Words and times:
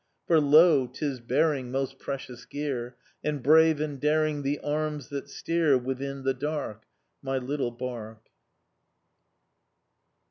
For 0.25 0.39
lo! 0.41 0.87
'tis 0.87 1.19
bearing 1.19 1.69
Most 1.71 1.99
precious 1.99 2.45
gear, 2.45 2.95
And 3.23 3.43
brave 3.43 3.79
and 3.79 3.99
daring 4.01 4.41
The 4.41 4.57
arms 4.61 5.09
that 5.09 5.29
steer 5.29 5.77
Within 5.77 6.23
the 6.23 6.33
dark 6.33 6.85
My 7.21 7.37
little 7.37 7.69
barque. 7.69 8.29